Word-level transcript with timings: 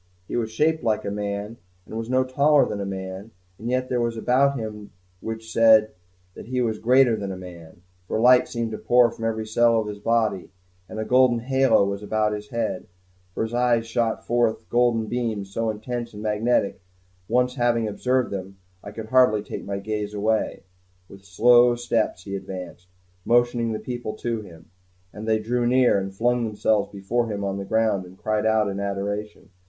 He 0.27 0.35
was 0.35 0.49
shaped 0.51 0.83
like 0.83 1.05
a 1.05 1.11
man, 1.11 1.57
and 1.85 1.95
was 1.95 2.09
no 2.09 2.23
taller 2.23 2.65
than 2.65 2.81
a 2.81 2.87
man, 2.87 3.29
and 3.59 3.69
yet 3.69 3.87
there 3.87 4.01
was 4.01 4.15
that 4.15 4.21
about 4.23 4.57
him 4.57 4.89
which 5.19 5.53
said 5.53 5.91
that 6.33 6.47
he 6.47 6.59
was 6.59 6.79
greater 6.79 7.15
than 7.15 7.31
a 7.31 7.37
man, 7.37 7.83
for 8.07 8.19
light 8.19 8.47
seemed 8.47 8.71
to 8.71 8.79
pour 8.79 9.11
from 9.11 9.25
every 9.25 9.45
cell 9.45 9.79
of 9.79 9.85
his 9.85 9.99
body, 9.99 10.49
and 10.89 10.97
a 10.99 11.05
golden 11.05 11.37
halo 11.41 11.85
was 11.85 12.01
about 12.01 12.33
his 12.33 12.49
head, 12.49 12.87
and 13.35 13.43
his 13.43 13.53
eyes 13.53 13.85
shot 13.85 14.25
forth 14.25 14.67
golden 14.69 15.05
beams 15.05 15.51
so 15.53 15.69
intense 15.69 16.13
and 16.15 16.23
so 16.23 16.29
magnetic 16.29 16.77
that, 16.79 17.31
once 17.31 17.53
having 17.53 17.87
observed 17.87 18.31
them, 18.31 18.57
I 18.83 18.89
could 18.89 19.09
hardly 19.09 19.43
take 19.43 19.63
my 19.65 19.77
gaze 19.77 20.15
away. 20.15 20.63
With 21.09 21.23
slow 21.25 21.75
steps 21.75 22.23
he 22.23 22.35
advanced, 22.35 22.87
motioning 23.23 23.71
the 23.71 23.79
people 23.79 24.15
to 24.15 24.41
him; 24.41 24.71
and 25.13 25.27
they 25.27 25.37
drew 25.37 25.67
near, 25.67 25.99
and 25.99 26.11
flung 26.11 26.43
themselves 26.43 26.91
before 26.91 27.31
him 27.31 27.43
on 27.43 27.59
the 27.59 27.65
ground, 27.65 28.07
and 28.07 28.17
cried 28.17 28.47
out 28.47 28.67
in 28.67 28.79
adoration. 28.79 29.49